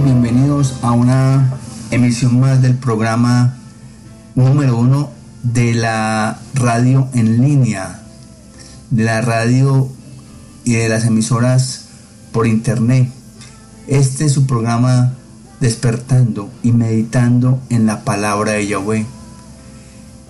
bienvenidos 0.00 0.78
a 0.82 0.92
una 0.92 1.58
emisión 1.90 2.40
más 2.40 2.62
del 2.62 2.76
programa 2.76 3.56
número 4.34 4.78
uno 4.78 5.10
de 5.42 5.74
la 5.74 6.40
radio 6.54 7.08
en 7.12 7.42
línea, 7.42 8.00
de 8.90 9.04
la 9.04 9.20
radio 9.20 9.88
y 10.64 10.72
de 10.74 10.88
las 10.88 11.04
emisoras 11.04 11.88
por 12.32 12.46
internet. 12.46 13.10
Este 13.86 14.24
es 14.24 14.32
su 14.32 14.46
programa 14.46 15.12
Despertando 15.62 16.50
y 16.64 16.72
Meditando 16.72 17.60
en 17.70 17.86
la 17.86 18.02
Palabra 18.02 18.54
de 18.54 18.66
Yahweh. 18.66 19.06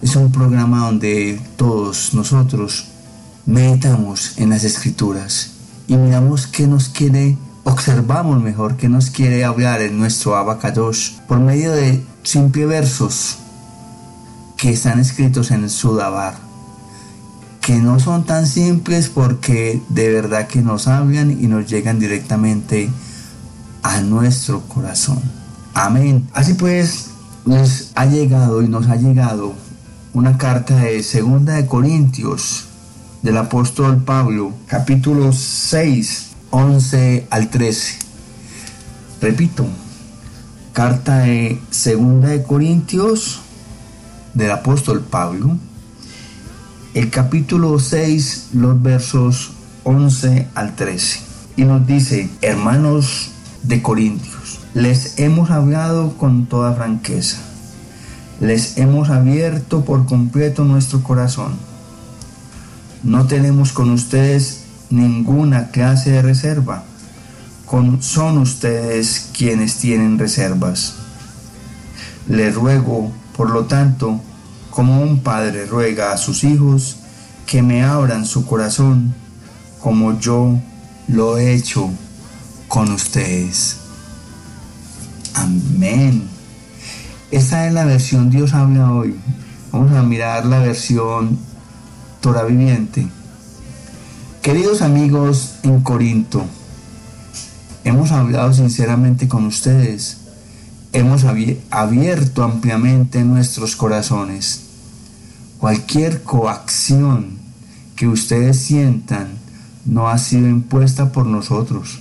Es 0.02 0.15
un 0.15 0.30
programa 0.30 0.80
donde 0.80 1.41
todos 1.57 2.12
nosotros 2.12 2.88
meditamos 3.47 4.34
en 4.37 4.51
las 4.51 4.62
escrituras 4.62 5.52
y 5.88 5.97
miramos 5.97 6.47
qué 6.47 6.66
nos 6.66 6.91
quiere, 6.91 7.38
observamos 7.65 8.43
mejor 8.43 8.77
qué 8.77 8.91
nos 8.91 9.09
quiere 9.09 9.43
hablar 9.43 9.80
en 9.80 9.98
nuestro 9.98 10.37
Abacadosh 10.37 11.12
por 11.27 11.41
medio 11.41 11.73
de 11.73 12.05
simples 12.24 12.69
versos 12.69 13.38
que 14.59 14.69
están 14.69 15.01
escritos 15.01 15.51
en 15.51 15.65
el 15.65 15.71
Sudabar, 15.71 16.35
que 17.62 17.77
no 17.77 17.99
son 18.01 18.24
tan 18.24 18.46
simples 18.46 19.09
porque 19.09 19.80
de 19.88 20.12
verdad 20.12 20.46
que 20.46 20.60
nos 20.60 20.88
hablan 20.88 21.30
y 21.30 21.46
nos 21.46 21.71
llegan 21.71 21.99
directamente 21.99 22.91
a 23.83 24.01
nuestro 24.01 24.61
corazón. 24.63 25.21
Amén. 25.75 26.29
Así 26.33 26.55
pues, 26.55 27.11
nos 27.45 27.91
ha 27.95 28.07
llegado 28.07 28.63
y 28.63 28.69
nos 28.69 28.89
ha 28.89 28.97
llegado 28.97 29.55
una 30.15 30.39
carta 30.39 30.77
de 30.77 31.02
Segunda 31.02 31.55
de 31.55 31.66
Corintios 31.66 32.65
del 33.23 33.37
apóstol 33.39 34.02
Pablo, 34.02 34.52
capítulo 34.66 35.33
6, 35.33 36.29
11 36.51 37.27
al 37.30 37.49
13. 37.49 37.99
Repito, 39.21 39.66
carta 40.73 41.21
de 41.21 41.61
Segunda 41.71 42.29
de 42.29 42.43
Corintios 42.43 43.41
del 44.35 44.51
apóstol 44.51 45.01
Pablo, 45.01 45.57
el 46.95 47.11
capítulo 47.11 47.79
6, 47.79 48.49
los 48.52 48.83
versos 48.83 49.52
11 49.85 50.49
al 50.55 50.77
13. 50.77 51.21
Y 51.57 51.65
nos 51.65 51.87
dice, 51.87 52.30
hermanos 52.41 53.32
de 53.63 53.82
Corintios, 53.82 54.60
les 54.74 55.18
hemos 55.18 55.51
hablado 55.51 56.16
con 56.16 56.46
toda 56.46 56.74
franqueza, 56.74 57.38
les 58.41 58.79
hemos 58.79 59.10
abierto 59.10 59.85
por 59.85 60.07
completo 60.07 60.65
nuestro 60.65 61.02
corazón. 61.02 61.52
No 63.02 63.27
tenemos 63.27 63.73
con 63.73 63.90
ustedes 63.90 64.65
ninguna 64.91 65.71
clase 65.71 66.10
de 66.10 66.22
reserva, 66.22 66.84
son 68.00 68.37
ustedes 68.37 69.31
quienes 69.37 69.77
tienen 69.78 70.19
reservas. 70.19 70.94
Les 72.28 72.55
ruego, 72.55 73.10
por 73.34 73.50
lo 73.50 73.65
tanto, 73.65 74.21
como 74.71 75.00
un 75.00 75.21
padre 75.21 75.65
ruega 75.65 76.12
a 76.12 76.19
sus 76.19 76.44
hijos, 76.44 76.99
que 77.47 77.62
me 77.62 77.83
abran 77.83 78.27
su 78.27 78.44
corazón, 78.44 79.15
como 79.81 80.19
yo 80.21 80.59
lo 81.09 81.38
he 81.38 81.55
hecho 81.55 81.91
con 82.72 82.91
ustedes. 82.91 83.76
Amén. 85.34 86.22
Esta 87.31 87.66
es 87.66 87.75
la 87.75 87.84
versión 87.84 88.31
Dios 88.31 88.54
habla 88.54 88.91
hoy. 88.92 89.15
Vamos 89.70 89.92
a 89.92 90.03
mirar 90.03 90.47
la 90.47 90.59
versión 90.60 91.38
Torah 92.22 92.44
viviente. 92.44 93.06
Queridos 94.41 94.81
amigos 94.81 95.56
en 95.65 95.82
Corinto, 95.82 96.47
hemos 97.84 98.11
hablado 98.11 98.55
sinceramente 98.55 99.28
con 99.28 99.44
ustedes. 99.44 100.16
Hemos 100.94 101.25
abi- 101.25 101.61
abierto 101.71 102.43
ampliamente 102.43 103.22
nuestros 103.22 103.77
corazones. 103.77 104.62
Cualquier 105.59 106.22
coacción 106.22 107.37
que 107.97 108.09
ustedes 108.09 108.59
sientan 108.61 109.28
no 109.84 110.09
ha 110.09 110.16
sido 110.16 110.49
impuesta 110.49 111.12
por 111.12 111.27
nosotros, 111.27 111.99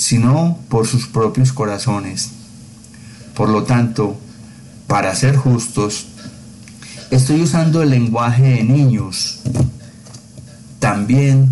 sino 0.00 0.56
por 0.70 0.86
sus 0.86 1.06
propios 1.06 1.52
corazones. 1.52 2.30
Por 3.34 3.50
lo 3.50 3.64
tanto, 3.64 4.16
para 4.86 5.14
ser 5.14 5.36
justos, 5.36 6.06
estoy 7.10 7.42
usando 7.42 7.82
el 7.82 7.90
lenguaje 7.90 8.44
de 8.44 8.64
niños. 8.64 9.40
También 10.78 11.50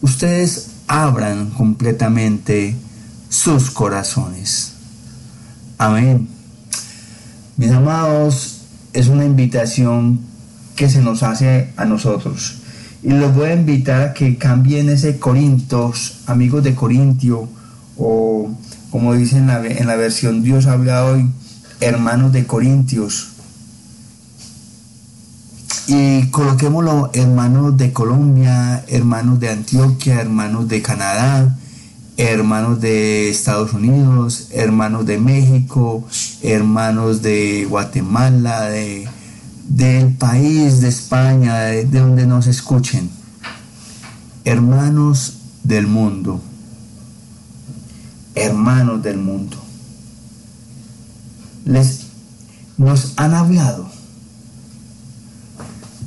ustedes 0.00 0.70
abran 0.88 1.50
completamente 1.50 2.74
sus 3.28 3.70
corazones. 3.70 4.72
Amén. 5.78 6.26
Mis 7.56 7.70
amados, 7.70 8.62
es 8.94 9.06
una 9.06 9.24
invitación 9.24 10.18
que 10.74 10.90
se 10.90 11.02
nos 11.02 11.22
hace 11.22 11.72
a 11.76 11.84
nosotros. 11.84 12.56
Y 13.04 13.10
los 13.10 13.32
voy 13.32 13.50
a 13.50 13.54
invitar 13.54 14.02
a 14.02 14.12
que 14.12 14.38
cambien 14.38 14.88
ese 14.88 15.20
Corintios, 15.20 16.22
amigos 16.26 16.64
de 16.64 16.74
Corintio, 16.74 17.48
o 17.98 18.50
como 18.90 19.14
dice 19.14 19.38
en 19.38 19.48
la, 19.48 19.64
en 19.64 19.86
la 19.86 19.96
versión 19.96 20.42
Dios 20.42 20.66
habla 20.66 21.04
hoy, 21.04 21.28
hermanos 21.80 22.32
de 22.32 22.46
Corintios. 22.46 23.28
Y 25.88 26.28
coloquémoslo 26.30 27.10
hermanos 27.14 27.76
de 27.76 27.92
Colombia, 27.92 28.84
hermanos 28.88 29.38
de 29.38 29.50
Antioquia, 29.50 30.20
hermanos 30.20 30.68
de 30.68 30.82
Canadá, 30.82 31.56
hermanos 32.16 32.80
de 32.80 33.28
Estados 33.28 33.72
Unidos, 33.72 34.48
hermanos 34.52 35.06
de 35.06 35.18
México, 35.18 36.04
hermanos 36.42 37.22
de 37.22 37.66
Guatemala, 37.68 38.62
de, 38.62 39.08
del 39.68 40.14
país 40.14 40.80
de 40.80 40.88
España, 40.88 41.58
de, 41.60 41.84
de 41.84 42.00
donde 42.00 42.26
nos 42.26 42.46
escuchen. 42.46 43.10
Hermanos 44.44 45.34
del 45.62 45.86
mundo. 45.86 46.40
Hermanos 48.36 49.02
del 49.02 49.16
mundo. 49.16 49.56
Les 51.64 52.06
nos 52.76 53.14
han 53.16 53.34
hablado. 53.34 53.88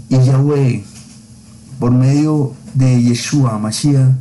Y 0.09 0.17
Yahweh, 0.17 0.83
por 1.79 1.91
medio 1.91 2.53
de 2.73 3.01
Yeshua 3.01 3.57
Mashiach, 3.57 4.13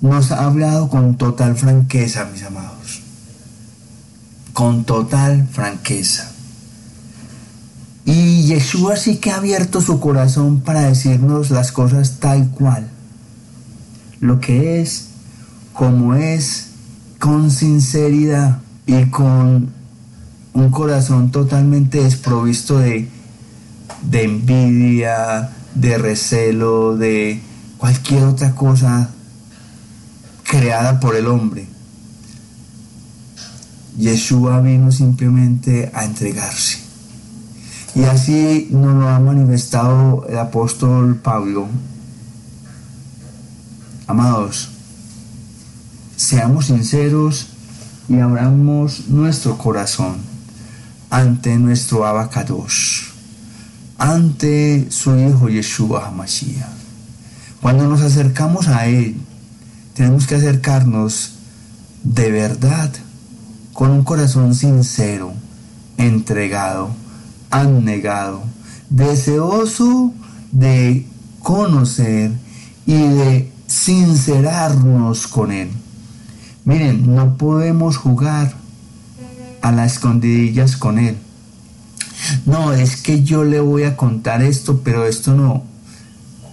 nos 0.00 0.32
ha 0.32 0.44
hablado 0.44 0.88
con 0.88 1.16
total 1.16 1.56
franqueza, 1.56 2.26
mis 2.26 2.42
amados. 2.42 3.02
Con 4.52 4.84
total 4.84 5.46
franqueza. 5.50 6.30
Y 8.04 8.42
Yeshua 8.42 8.96
sí 8.96 9.16
que 9.16 9.30
ha 9.30 9.36
abierto 9.36 9.80
su 9.80 9.98
corazón 9.98 10.60
para 10.60 10.82
decirnos 10.82 11.50
las 11.50 11.72
cosas 11.72 12.18
tal 12.20 12.50
cual. 12.50 12.90
Lo 14.20 14.40
que 14.40 14.80
es, 14.80 15.06
como 15.72 16.14
es, 16.14 16.68
con 17.24 17.50
sinceridad 17.50 18.58
y 18.84 19.06
con 19.06 19.72
un 20.52 20.70
corazón 20.70 21.30
totalmente 21.30 22.02
desprovisto 22.02 22.78
de, 22.78 23.08
envidia, 24.12 25.48
de 25.74 25.96
recelo, 25.96 26.98
de 26.98 27.40
cualquier 27.78 28.24
otra 28.24 28.54
cosa 28.54 29.08
creada 30.42 31.00
por 31.00 31.16
el 31.16 31.26
hombre. 31.28 31.66
Yeshua 33.96 34.60
vino 34.60 34.92
simplemente 34.92 35.90
a 35.94 36.04
entregarse. 36.04 36.76
Y 37.94 38.02
así 38.02 38.68
nos 38.70 38.96
lo 38.96 39.08
ha 39.08 39.18
manifestado 39.18 40.26
el 40.28 40.36
apóstol 40.36 41.16
Pablo. 41.16 41.68
Amados, 44.06 44.73
seamos 46.24 46.66
sinceros 46.66 47.48
y 48.08 48.18
abramos 48.18 49.08
nuestro 49.08 49.58
corazón 49.58 50.16
ante 51.10 51.58
nuestro 51.58 52.06
abacados, 52.06 53.12
ante 53.98 54.90
su 54.90 55.18
Hijo 55.18 55.50
Yeshua 55.50 56.06
HaMashiach. 56.06 56.66
Cuando 57.60 57.86
nos 57.86 58.00
acercamos 58.00 58.68
a 58.68 58.86
Él, 58.86 59.16
tenemos 59.92 60.26
que 60.26 60.36
acercarnos 60.36 61.32
de 62.02 62.30
verdad, 62.30 62.90
con 63.74 63.90
un 63.90 64.02
corazón 64.02 64.54
sincero, 64.54 65.34
entregado, 65.98 66.88
abnegado, 67.50 68.42
deseoso 68.88 70.14
de 70.52 71.06
conocer 71.40 72.32
y 72.86 72.94
de 72.94 73.52
sincerarnos 73.66 75.26
con 75.26 75.52
Él. 75.52 75.68
Miren, 76.64 77.14
no 77.14 77.36
podemos 77.36 77.96
jugar 77.96 78.54
a 79.60 79.72
las 79.72 79.92
escondidillas 79.92 80.76
con 80.76 80.98
él. 80.98 81.16
No, 82.46 82.72
es 82.72 82.96
que 82.96 83.22
yo 83.22 83.44
le 83.44 83.60
voy 83.60 83.84
a 83.84 83.96
contar 83.96 84.42
esto, 84.42 84.80
pero 84.82 85.06
esto 85.06 85.34
no. 85.34 85.64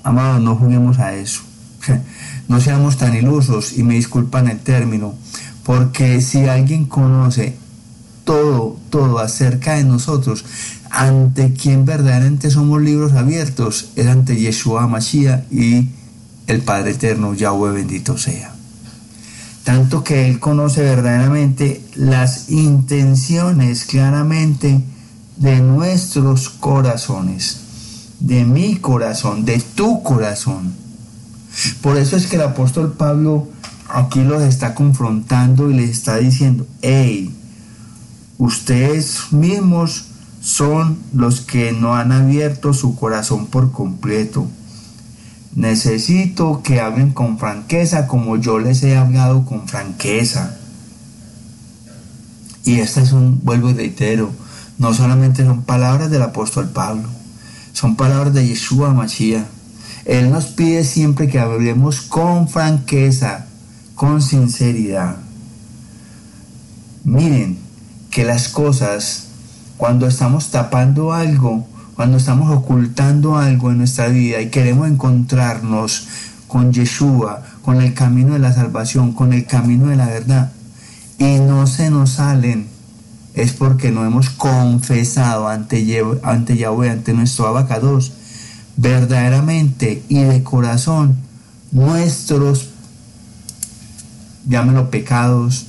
Amados, 0.04 0.42
no 0.42 0.56
juguemos 0.56 1.00
a 1.00 1.14
eso. 1.14 1.42
No 2.48 2.60
seamos 2.60 2.98
tan 2.98 3.16
ilusos 3.16 3.78
y 3.78 3.84
me 3.84 3.94
disculpan 3.94 4.50
el 4.50 4.60
término, 4.60 5.14
porque 5.64 6.20
si 6.20 6.50
alguien 6.50 6.84
conoce 6.84 7.56
todo, 8.26 8.78
todo 8.90 9.20
acerca 9.20 9.76
de 9.76 9.86
nosotros, 9.86 10.44
ante 10.90 11.54
quien 11.54 11.86
verdaderamente 11.86 12.52
somos 12.52 12.82
libros 12.82 13.14
abiertos, 13.14 13.92
es 13.96 14.06
ante 14.08 14.36
Yeshua 14.36 14.86
Mashiach 14.88 15.50
y 15.50 15.92
el 16.48 16.60
Padre 16.60 16.92
Eterno, 16.92 17.34
Yahweh 17.34 17.72
bendito 17.72 18.18
sea. 18.18 18.51
Tanto 19.64 20.04
que 20.04 20.28
Él 20.28 20.40
conoce 20.40 20.82
verdaderamente 20.82 21.84
las 21.96 22.50
intenciones 22.50 23.86
claramente 23.86 24.82
de 25.38 25.60
nuestros 25.60 26.50
corazones, 26.50 27.62
de 28.20 28.44
mi 28.46 28.78
corazón, 28.78 29.46
de 29.46 29.60
tu 29.60 30.02
corazón. 30.04 30.74
Por 31.82 31.98
eso 31.98 32.16
es 32.16 32.28
que 32.28 32.38
el 32.38 32.44
apóstol 32.44 32.94
Pablo 32.94 33.48
aquí 33.94 34.22
los 34.24 34.42
está 34.42 34.74
confrontando 34.74 35.70
y 35.70 35.74
les 35.74 35.90
está 35.90 36.18
diciendo, 36.18 36.66
hey, 36.82 37.34
ustedes 38.38 39.32
mismos 39.32 40.06
son 40.42 40.98
los 41.14 41.42
que 41.42 41.72
no 41.72 41.96
han 41.96 42.12
abierto 42.12 42.74
su 42.74 42.96
corazón 42.96 43.48
por 43.48 43.72
completo. 43.72 44.48
Necesito 45.56 46.62
que 46.64 46.80
hablen 46.80 47.12
con 47.12 47.38
franqueza 47.38 48.08
como 48.08 48.38
yo 48.38 48.60
les 48.60 48.84
he 48.84 48.96
hablado 48.96 49.46
con 49.46 49.68
franqueza. 49.68 50.58
Y 52.64 52.80
estas 52.80 53.10
son, 53.10 53.42
vuelvo 53.44 53.70
y 53.70 53.74
reitero, 53.74 54.32
no 54.78 54.94
solamente 54.94 55.44
son 55.44 55.64
palabras 55.64 56.10
del 56.10 56.22
apóstol 56.22 56.70
Pablo, 56.70 57.10
son 57.74 57.96
palabras 57.96 58.34
de 58.34 58.48
Yeshua 58.48 58.94
Mashiach. 58.94 59.46
Él 60.06 60.32
nos 60.32 60.46
pide 60.46 60.84
siempre 60.84 61.28
que 61.28 61.40
hablemos 61.40 62.02
con 62.02 62.48
franqueza, 62.48 63.46
con 63.96 64.22
sinceridad. 64.22 65.18
Miren 67.04 67.60
que 68.10 68.24
las 68.24 68.48
cosas, 68.48 69.28
cuando 69.78 70.08
estamos 70.08 70.50
tapando 70.50 71.14
algo, 71.14 71.68
cuando 72.02 72.18
estamos 72.18 72.50
ocultando 72.50 73.38
algo 73.38 73.70
en 73.70 73.78
nuestra 73.78 74.08
vida 74.08 74.42
y 74.42 74.50
queremos 74.50 74.88
encontrarnos 74.88 76.08
con 76.48 76.74
Yeshua, 76.74 77.44
con 77.62 77.80
el 77.80 77.94
camino 77.94 78.34
de 78.34 78.40
la 78.40 78.52
salvación, 78.52 79.14
con 79.14 79.34
el 79.34 79.46
camino 79.46 79.86
de 79.86 79.98
la 79.98 80.08
verdad, 80.08 80.52
y 81.20 81.38
no 81.38 81.68
se 81.68 81.92
nos 81.92 82.14
salen 82.14 82.66
es 83.36 83.54
porque 83.54 83.92
no 83.92 84.04
hemos 84.04 84.32
confesado 84.32 85.48
ante, 85.48 86.04
ante 86.24 86.58
Yahweh, 86.58 86.90
ante 86.90 87.14
nuestro 87.14 87.46
abacados, 87.46 88.14
verdaderamente 88.78 90.02
y 90.10 90.22
de 90.24 90.42
corazón 90.42 91.18
nuestros, 91.72 92.70
llámelo 94.50 94.90
pecados, 94.90 95.68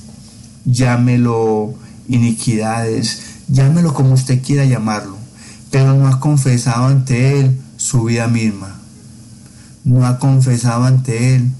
llámelo 0.65 1.75
iniquidades, 2.07 3.21
llámelo 3.49 3.93
como 3.93 4.15
usted 4.15 4.41
quiera 4.41 4.65
llamarlo, 4.65 5.21
pero 5.73 5.95
no 5.95 6.07
ha 6.07 6.19
confesado 6.19 6.85
ante 6.85 7.39
Él 7.39 7.59
su 7.77 8.03
vida 8.03 8.27
misma, 8.27 8.75
no 9.83 10.05
ha 10.05 10.19
confesado 10.19 10.83
ante 10.83 11.33
Él 11.35 11.51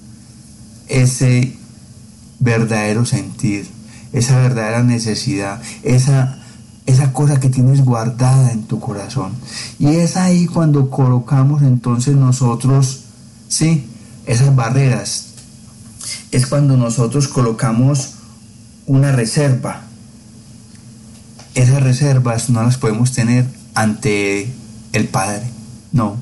ese 0.87 1.57
verdadero 2.39 3.07
sentir 3.07 3.67
esa 4.11 4.37
verdadera 4.37 4.83
necesidad, 4.83 5.59
esa, 5.81 6.37
esa 6.85 7.11
cosa 7.11 7.39
que 7.39 7.49
tienes 7.49 7.83
guardada 7.83 8.51
en 8.51 8.65
tu 8.65 8.79
corazón. 8.79 9.33
Y 9.79 9.87
es 9.87 10.15
ahí 10.15 10.45
cuando 10.45 10.91
colocamos 10.91 11.63
entonces 11.63 12.15
nosotros, 12.15 13.05
sí, 13.47 13.87
esas 14.27 14.55
barreras. 14.55 15.29
Es 16.29 16.45
cuando 16.45 16.77
nosotros 16.77 17.27
colocamos 17.27 18.11
una 18.85 19.11
reserva. 19.11 19.81
Esas 21.55 21.81
reservas 21.81 22.51
no 22.51 22.61
las 22.61 22.77
podemos 22.77 23.13
tener 23.13 23.62
ante 23.73 24.51
el 24.93 25.07
Padre. 25.07 25.43
No, 25.91 26.17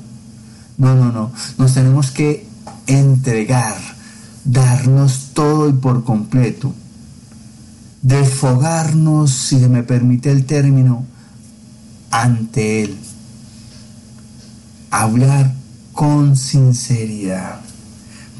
no, 0.78 0.94
no, 0.94 1.12
no. 1.12 1.32
Nos 1.58 1.74
tenemos 1.74 2.10
que 2.10 2.46
entregar, 2.86 3.76
darnos 4.44 5.30
todo 5.34 5.68
y 5.68 5.72
por 5.72 6.04
completo 6.04 6.74
desfogarnos, 8.02 9.30
si 9.30 9.60
se 9.60 9.68
me 9.68 9.84
permite 9.84 10.30
el 10.30 10.44
término, 10.44 11.06
ante 12.10 12.84
Él. 12.84 12.98
Hablar 14.90 15.54
con 15.92 16.36
sinceridad 16.36 17.60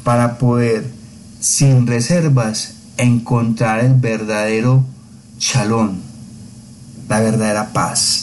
para 0.03 0.37
poder, 0.37 0.91
sin 1.39 1.87
reservas, 1.87 2.73
encontrar 2.97 3.79
el 3.79 3.95
verdadero 3.95 4.85
chalón, 5.39 6.01
la 7.09 7.21
verdadera 7.21 7.73
paz, 7.73 8.22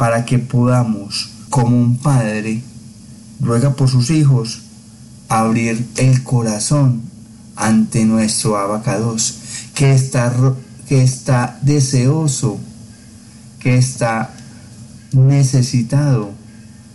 para 0.00 0.24
que 0.24 0.38
podamos, 0.38 1.28
como 1.50 1.76
un 1.76 1.98
padre, 1.98 2.62
ruega 3.38 3.76
por 3.76 3.90
sus 3.90 4.08
hijos, 4.08 4.62
abrir 5.28 5.86
el 5.98 6.22
corazón 6.22 7.02
ante 7.54 8.06
nuestro 8.06 8.56
abacados 8.56 9.34
que 9.74 9.92
está, 9.92 10.32
que 10.88 11.02
está 11.02 11.58
deseoso, 11.60 12.58
que 13.58 13.76
está 13.76 14.30
necesitado 15.12 16.30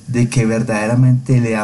de 0.08 0.28
que 0.28 0.48
verdaderamente 0.48 1.40
le, 1.40 1.56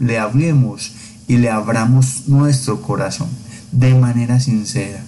le 0.00 0.18
hablemos 0.18 0.90
y 1.28 1.36
le 1.36 1.48
abramos 1.48 2.24
nuestro 2.26 2.82
corazón 2.82 3.28
de 3.70 3.94
manera 3.94 4.40
sincera, 4.40 5.00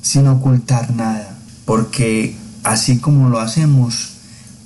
sin 0.00 0.28
ocultar 0.28 0.94
nada, 0.94 1.36
porque 1.64 2.36
así 2.62 2.98
como 2.98 3.30
lo 3.30 3.40
hacemos, 3.40 4.11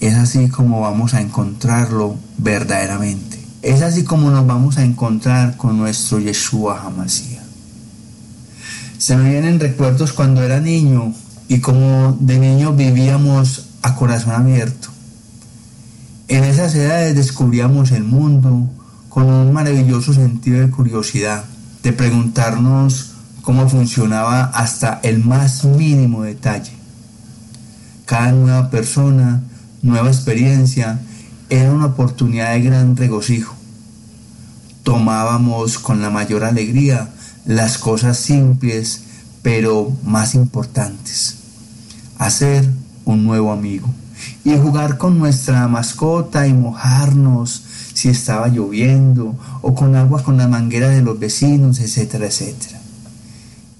es 0.00 0.14
así 0.14 0.48
como 0.48 0.80
vamos 0.80 1.14
a 1.14 1.20
encontrarlo 1.20 2.16
verdaderamente. 2.38 3.38
Es 3.62 3.82
así 3.82 4.04
como 4.04 4.30
nos 4.30 4.46
vamos 4.46 4.78
a 4.78 4.84
encontrar 4.84 5.56
con 5.56 5.78
nuestro 5.78 6.18
Yeshua 6.18 6.82
Hamashiach. 6.82 7.42
Se 8.98 9.16
me 9.16 9.30
vienen 9.30 9.60
recuerdos 9.60 10.12
cuando 10.12 10.42
era 10.42 10.60
niño 10.60 11.12
y 11.48 11.60
como 11.60 12.16
de 12.20 12.38
niño 12.38 12.72
vivíamos 12.72 13.66
a 13.82 13.94
corazón 13.94 14.32
abierto. 14.32 14.88
En 16.28 16.44
esas 16.44 16.74
edades 16.74 17.14
descubríamos 17.14 17.92
el 17.92 18.04
mundo 18.04 18.68
con 19.08 19.26
un 19.28 19.52
maravilloso 19.52 20.12
sentido 20.12 20.60
de 20.60 20.70
curiosidad, 20.70 21.44
de 21.82 21.92
preguntarnos 21.92 23.12
cómo 23.42 23.68
funcionaba 23.68 24.44
hasta 24.44 25.00
el 25.02 25.24
más 25.24 25.64
mínimo 25.64 26.22
detalle. 26.22 26.72
Cada 28.06 28.32
nueva 28.32 28.70
persona, 28.70 29.40
nueva 29.86 30.08
experiencia, 30.08 31.00
era 31.48 31.72
una 31.72 31.86
oportunidad 31.86 32.52
de 32.52 32.62
gran 32.62 32.96
regocijo. 32.96 33.54
Tomábamos 34.82 35.78
con 35.78 36.02
la 36.02 36.10
mayor 36.10 36.44
alegría 36.44 37.08
las 37.44 37.78
cosas 37.78 38.18
simples, 38.18 39.02
pero 39.42 39.92
más 40.04 40.34
importantes. 40.34 41.36
Hacer 42.18 42.68
un 43.04 43.24
nuevo 43.24 43.52
amigo 43.52 43.88
y 44.44 44.56
jugar 44.56 44.98
con 44.98 45.18
nuestra 45.18 45.68
mascota 45.68 46.46
y 46.46 46.52
mojarnos 46.52 47.62
si 47.94 48.08
estaba 48.08 48.48
lloviendo 48.48 49.34
o 49.62 49.74
con 49.74 49.94
agua 49.96 50.22
con 50.22 50.36
la 50.36 50.48
manguera 50.48 50.88
de 50.88 51.02
los 51.02 51.18
vecinos, 51.18 51.78
etcétera, 51.80 52.26
etcétera. 52.26 52.80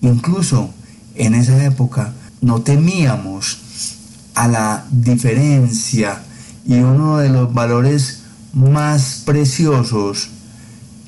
Incluso 0.01 0.71
en 1.15 1.35
esa 1.35 1.65
época 1.65 2.13
no 2.41 2.63
temíamos 2.63 3.59
a 4.37 4.47
la 4.47 4.85
diferencia 4.91 6.23
y 6.65 6.75
uno 6.75 7.19
de 7.19 7.31
los 7.31 7.53
valores 7.53 8.23
más 8.53 9.23
preciosos 9.25 10.31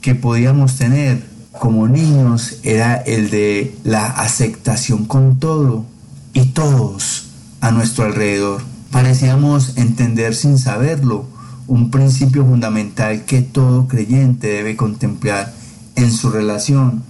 que 0.00 0.14
podíamos 0.14 0.76
tener 0.76 1.23
como 1.52 1.88
niños 1.88 2.58
era 2.62 2.97
el 2.97 3.30
de 3.30 3.76
la 3.85 4.06
aceptación 4.06 5.04
con 5.04 5.38
todo 5.38 5.85
y 6.32 6.47
todos 6.47 7.26
a 7.61 7.70
nuestro 7.70 8.04
alrededor. 8.04 8.62
Parecíamos 8.90 9.76
entender 9.76 10.35
sin 10.35 10.58
saberlo 10.58 11.26
un 11.66 11.90
principio 11.90 12.47
fundamental 12.47 13.25
que 13.25 13.42
todo 13.42 13.88
creyente 13.88 14.49
debe 14.49 14.76
contemplar 14.76 15.52
en 15.97 16.12
su 16.12 16.30
relación 16.30 17.02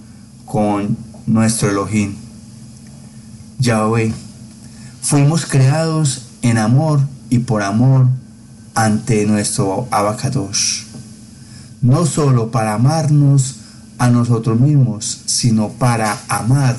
con 0.45 0.97
nuestro 1.27 1.69
Elohim. 1.69 2.15
Yahweh, 3.59 4.13
fuimos 5.01 5.45
creados 5.45 6.27
en 6.41 6.57
amor 6.57 7.01
y 7.29 7.39
por 7.39 7.61
amor 7.61 8.07
ante 8.75 9.25
nuestro 9.25 9.87
Abacadosh, 9.91 10.83
no 11.81 12.05
solo 12.05 12.51
para 12.51 12.73
amarnos, 12.75 13.59
a 13.99 14.09
nosotros 14.09 14.59
mismos, 14.59 15.21
sino 15.25 15.69
para 15.69 16.17
amar 16.29 16.77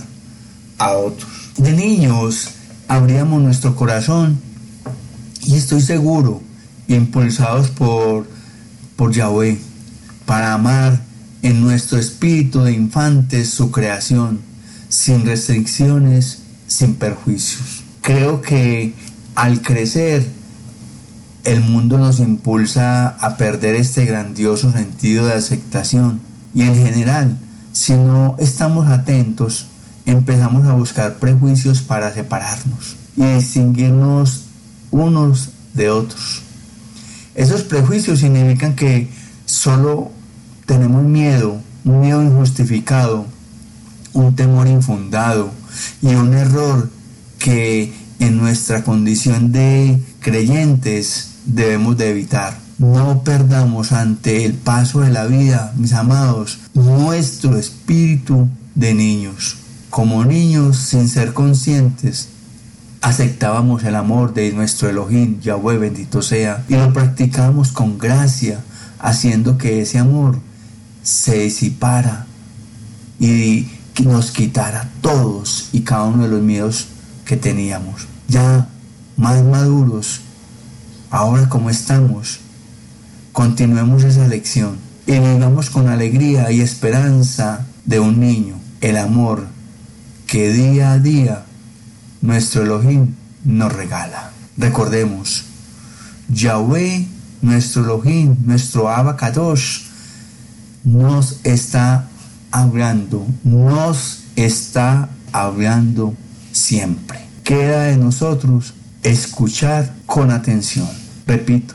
a 0.78 0.92
otros. 0.92 1.30
De 1.56 1.72
niños 1.72 2.48
abríamos 2.88 3.42
nuestro 3.42 3.76
corazón 3.76 4.40
y 5.42 5.54
estoy 5.54 5.82
seguro, 5.82 6.40
impulsados 6.88 7.68
por, 7.68 8.26
por 8.96 9.12
Yahweh, 9.12 9.58
para 10.24 10.54
amar 10.54 11.00
en 11.42 11.60
nuestro 11.60 11.98
espíritu 11.98 12.62
de 12.62 12.72
infantes 12.72 13.50
su 13.50 13.70
creación, 13.70 14.40
sin 14.88 15.24
restricciones, 15.26 16.38
sin 16.66 16.94
perjuicios. 16.94 17.79
Creo 18.02 18.40
que 18.40 18.94
al 19.34 19.62
crecer, 19.62 20.26
el 21.44 21.60
mundo 21.60 21.98
nos 21.98 22.20
impulsa 22.20 23.08
a 23.08 23.36
perder 23.36 23.74
este 23.74 24.04
grandioso 24.04 24.72
sentido 24.72 25.26
de 25.26 25.34
aceptación 25.34 26.20
y 26.54 26.62
en 26.62 26.74
general, 26.74 27.38
si 27.72 27.94
no 27.94 28.36
estamos 28.38 28.88
atentos, 28.88 29.66
empezamos 30.06 30.66
a 30.66 30.74
buscar 30.74 31.14
prejuicios 31.14 31.82
para 31.82 32.12
separarnos 32.12 32.96
y 33.16 33.24
distinguirnos 33.24 34.44
unos 34.90 35.50
de 35.74 35.90
otros. 35.90 36.42
Esos 37.34 37.62
prejuicios 37.62 38.20
significan 38.20 38.74
que 38.74 39.08
solo 39.46 40.10
tenemos 40.66 41.04
miedo, 41.04 41.60
un 41.84 42.00
miedo 42.00 42.22
injustificado, 42.22 43.26
un 44.12 44.34
temor 44.34 44.66
infundado 44.66 45.50
y 46.02 46.14
un 46.14 46.34
error 46.34 46.90
que 47.40 47.92
en 48.20 48.36
nuestra 48.36 48.84
condición 48.84 49.50
de 49.50 50.00
creyentes 50.20 51.30
debemos 51.46 51.96
de 51.98 52.10
evitar. 52.10 52.56
No 52.78 53.24
perdamos 53.24 53.92
ante 53.92 54.44
el 54.44 54.54
paso 54.54 55.00
de 55.00 55.10
la 55.10 55.26
vida, 55.26 55.72
mis 55.76 55.92
amados, 55.92 56.58
nuestro 56.74 57.56
espíritu 57.56 58.48
de 58.74 58.94
niños. 58.94 59.56
Como 59.90 60.24
niños, 60.24 60.76
sin 60.76 61.08
ser 61.08 61.32
conscientes, 61.32 62.28
aceptábamos 63.00 63.82
el 63.84 63.96
amor 63.96 64.32
de 64.34 64.52
nuestro 64.52 64.88
Elohim, 64.88 65.40
Yahweh 65.40 65.78
bendito 65.78 66.22
sea, 66.22 66.64
y 66.68 66.74
lo 66.74 66.92
practicábamos 66.92 67.72
con 67.72 67.98
gracia, 67.98 68.60
haciendo 68.98 69.58
que 69.58 69.80
ese 69.80 69.98
amor 69.98 70.38
se 71.02 71.40
disipara 71.40 72.26
y 73.18 73.66
nos 74.04 74.30
quitara 74.30 74.88
todos 75.00 75.68
y 75.72 75.80
cada 75.80 76.04
uno 76.04 76.24
de 76.24 76.28
los 76.28 76.42
miedos 76.42 76.86
que 77.30 77.36
teníamos. 77.36 78.08
Ya 78.26 78.66
más 79.16 79.44
maduros, 79.44 80.22
ahora 81.12 81.48
como 81.48 81.70
estamos, 81.70 82.40
continuemos 83.30 84.02
esa 84.02 84.26
lección 84.26 84.78
y 85.06 85.12
vivamos 85.12 85.70
con 85.70 85.86
alegría 85.86 86.50
y 86.50 86.60
esperanza 86.60 87.68
de 87.84 88.00
un 88.00 88.18
niño, 88.18 88.56
el 88.80 88.96
amor 88.96 89.46
que 90.26 90.52
día 90.52 90.90
a 90.90 90.98
día 90.98 91.44
nuestro 92.20 92.64
Elohim 92.64 93.14
nos 93.44 93.72
regala. 93.72 94.32
Recordemos, 94.56 95.44
Yahweh, 96.30 97.06
nuestro 97.42 97.84
Elohim, 97.84 98.34
nuestro 98.44 98.88
Abacadosh, 98.88 99.82
nos 100.82 101.38
está 101.44 102.08
hablando, 102.50 103.24
nos 103.44 104.24
está 104.34 105.10
hablando 105.30 106.16
siempre. 106.60 107.20
Queda 107.44 107.84
de 107.84 107.96
nosotros 107.96 108.74
escuchar 109.02 109.94
con 110.06 110.30
atención. 110.30 110.88
Repito, 111.26 111.74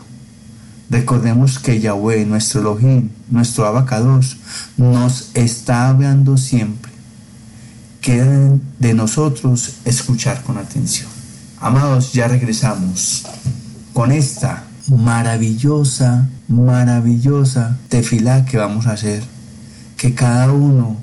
recordemos 0.89 1.59
que 1.59 1.79
Yahweh, 1.79 2.25
nuestro 2.25 2.61
Elohim, 2.61 3.09
nuestro 3.29 3.65
Abacadosh, 3.65 4.35
nos 4.77 5.31
está 5.33 5.89
hablando 5.89 6.37
siempre 6.37 6.95
queda 8.05 8.59
de 8.77 8.93
nosotros 8.93 9.77
escuchar 9.83 10.43
con 10.43 10.59
atención. 10.59 11.09
Amados, 11.59 12.13
ya 12.13 12.27
regresamos 12.27 13.25
con 13.93 14.11
esta 14.11 14.65
maravillosa, 14.89 16.29
maravillosa 16.47 17.79
tefilá 17.89 18.45
que 18.45 18.57
vamos 18.57 18.85
a 18.85 18.91
hacer. 18.91 19.23
Que 19.97 20.13
cada 20.13 20.51
uno 20.51 20.97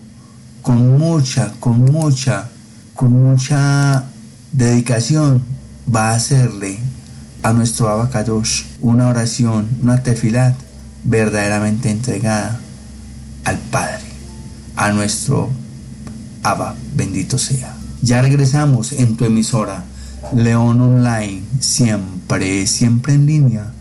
con 0.62 0.97
mucha, 0.97 1.55
con 1.59 1.87
mucha, 1.87 2.52
con 3.03 3.21
mucha 3.21 4.05
dedicación 4.53 5.43
va 5.93 6.11
a 6.11 6.15
hacerle 6.15 6.79
a 7.43 7.53
nuestro 7.53 7.89
abacadosh 7.89 8.63
una 8.81 9.09
oración, 9.09 9.67
una 9.83 10.05
tefilá 10.05 10.55
verdaderamente 11.03 11.91
entregada 11.91 12.61
al 13.45 13.59
Padre, 13.59 14.05
a 14.77 14.93
nuestro 14.93 15.51
Abba, 16.45 16.77
bendito 16.95 17.39
sea. 17.39 17.75
Ya 18.03 18.23
regresamos 18.23 18.93
en 18.93 19.17
tu 19.17 19.25
emisora, 19.25 19.83
León 20.33 20.81
Online, 20.81 21.43
siempre, 21.59 22.69
siempre 22.69 23.15
en 23.15 23.27
línea 23.27 23.73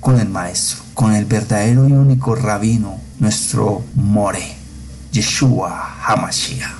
con 0.00 0.18
el 0.18 0.30
Maestro, 0.30 0.78
con 0.94 1.12
el 1.12 1.26
verdadero 1.26 1.86
y 1.86 1.92
único 1.92 2.34
rabino, 2.34 2.96
nuestro 3.18 3.84
More, 3.94 4.56
Yeshua 5.12 5.96
Hamashiach. 6.02 6.79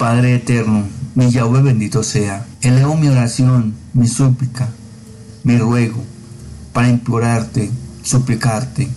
Padre 0.00 0.36
eterno, 0.36 0.84
mi 1.14 1.30
Yahweh 1.30 1.60
bendito 1.60 2.02
sea, 2.02 2.46
elevo 2.62 2.96
mi 2.96 3.08
oración, 3.08 3.74
mi 3.92 4.08
súplica, 4.08 4.66
mi 5.44 5.58
ruego, 5.58 6.02
para 6.72 6.88
implorarte, 6.88 7.70
suplicarte, 8.02 8.88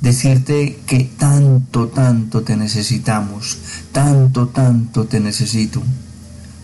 decirte 0.00 0.80
que 0.86 1.04
tanto, 1.04 1.88
tanto 1.88 2.40
te 2.40 2.56
necesitamos, 2.56 3.58
tanto, 3.92 4.48
tanto 4.48 5.04
te 5.04 5.20
necesito. 5.20 5.82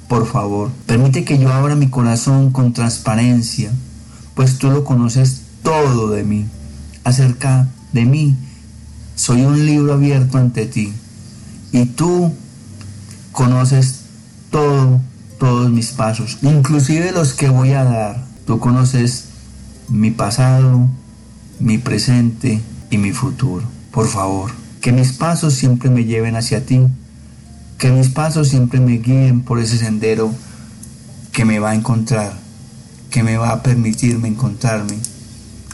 Por 0.08 0.26
favor, 0.26 0.70
permite 0.86 1.24
que 1.24 1.38
yo 1.38 1.52
abra 1.52 1.76
mi 1.76 1.90
corazón 1.90 2.50
con 2.50 2.72
transparencia, 2.72 3.70
pues 4.34 4.56
tú 4.56 4.70
lo 4.70 4.84
conoces 4.84 5.42
todo 5.62 6.08
de 6.08 6.24
mí. 6.24 6.46
Acerca 7.04 7.68
de 7.92 8.06
mí, 8.06 8.38
soy 9.16 9.42
un 9.42 9.66
libro 9.66 9.92
abierto 9.92 10.38
ante 10.38 10.64
ti 10.64 10.94
y 11.72 11.84
tú 11.84 12.32
conoces 13.35 14.00
todo, 14.50 15.00
todos 15.38 15.69
mis 15.71 15.91
pasos, 15.91 16.38
inclusive 16.41 17.12
los 17.12 17.35
que 17.35 17.49
voy 17.49 17.73
a 17.73 17.85
dar. 17.85 18.25
Tú 18.47 18.61
conoces 18.61 19.25
mi 19.88 20.11
pasado, 20.12 20.88
mi 21.59 21.76
presente 21.79 22.61
y 22.91 22.97
mi 22.97 23.11
futuro. 23.12 23.64
Por 23.91 24.07
favor, 24.07 24.53
que 24.81 24.93
mis 24.93 25.12
pasos 25.12 25.55
siempre 25.55 25.91
me 25.91 26.05
lleven 26.05 26.37
hacia 26.37 26.64
ti, 26.64 26.81
que 27.76 27.91
mis 27.91 28.09
pasos 28.09 28.49
siempre 28.49 28.79
me 28.81 28.99
guíen 28.99 29.43
por 29.43 29.59
ese 29.59 29.79
sendero 29.79 30.33
que 31.33 31.45
me 31.45 31.59
va 31.59 31.71
a 31.71 31.75
encontrar, 31.75 32.35
que 33.11 33.25
me 33.25 33.37
va 33.37 33.50
a 33.50 33.62
permitirme 33.64 34.29
encontrarme 34.29 34.97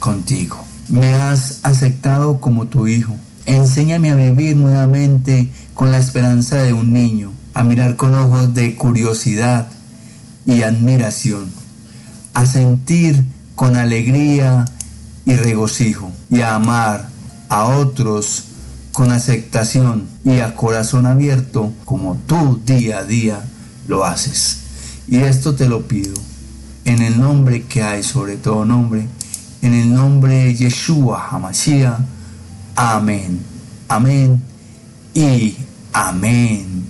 contigo. 0.01 0.57
Me 0.89 1.13
has 1.13 1.61
aceptado 1.63 2.41
como 2.41 2.69
tu 2.69 2.89
hijo. 2.89 3.15
Enséñame 3.45 4.11
a 4.11 4.17
vivir 4.17 4.57
nuevamente 4.57 5.51
con 5.75 5.93
la 5.93 5.99
esperanza 5.99 6.57
de 6.63 6.73
un 6.73 6.93
niño, 6.93 7.33
a 7.55 7.65
mirar 7.65 7.97
con 7.97 8.15
ojos 8.15 8.55
de 8.55 8.75
curiosidad 8.77 9.69
y 10.47 10.63
admiración, 10.63 11.51
a 12.35 12.47
sentir 12.47 13.25
con 13.55 13.77
alegría 13.77 14.65
y 15.25 15.35
regocijo, 15.35 16.11
y 16.31 16.41
a 16.41 16.55
amar 16.55 17.09
a 17.49 17.65
otros 17.65 18.45
con 18.93 19.13
aceptación 19.13 20.09
y 20.25 20.41
a 20.41 20.55
corazón 20.57 21.07
abierto 21.07 21.73
como 21.85 22.17
tú 22.27 22.61
día 22.65 22.99
a 22.99 23.05
día 23.05 23.45
lo 23.87 24.05
haces. 24.05 24.59
Y 25.09 25.19
esto 25.19 25.55
te 25.55 25.69
lo 25.69 25.87
pido 25.87 26.15
en 26.85 27.03
el 27.03 27.21
nombre 27.21 27.65
que 27.65 27.83
hay 27.83 28.03
sobre 28.03 28.37
todo 28.37 28.65
nombre, 28.65 29.07
en 29.63 29.75
el 29.75 29.93
nombre 29.93 30.45
de 30.45 30.55
Yeshua 30.55 31.29
Hamashiach. 31.31 31.99
Amén. 32.77 33.41
Amén. 33.89 34.43
Y 35.15 35.57
Amén. 35.93 36.90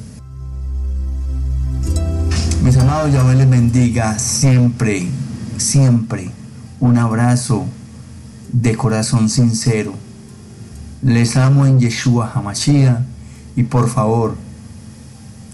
Mis 2.81 2.89
amados, 2.89 3.13
Yahweh 3.13 3.35
les 3.35 3.51
bendiga 3.51 4.19
siempre, 4.19 5.07
siempre. 5.59 6.31
Un 6.81 6.97
abrazo 6.97 7.67
de 8.51 8.75
corazón 8.75 9.29
sincero. 9.29 9.93
Les 11.03 11.37
amo 11.37 11.67
en 11.67 11.79
Yeshua 11.79 12.33
Hamashiach 12.35 13.01
y 13.55 13.65
por 13.65 13.91
favor, 13.91 14.35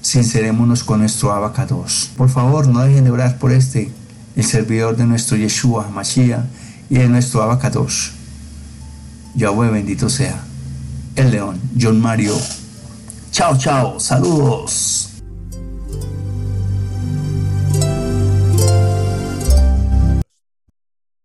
sincerémonos 0.02 0.85
con 0.85 1.00
nuestro 1.00 1.33
abacados. 1.33 2.12
Por 2.16 2.28
favor, 2.28 2.68
no 2.68 2.78
dejen 2.78 3.02
de 3.02 3.11
orar 3.11 3.38
por 3.38 3.50
este, 3.50 3.90
el 4.37 4.45
servidor 4.45 4.97
de 4.97 5.06
nuestro 5.06 5.37
Yeshua 5.37 5.87
Hamashiach 5.87 6.45
y 6.88 6.99
de 6.99 7.09
nuestro 7.09 7.42
abacados. 7.42 8.12
Yahweh 9.35 9.71
bendito 9.71 10.09
sea. 10.09 10.45
El 11.16 11.33
león, 11.33 11.61
John 11.76 12.00
Mario 12.00 12.37
Chao, 13.33 13.59
chao, 13.59 13.99
saludos. 13.99 15.16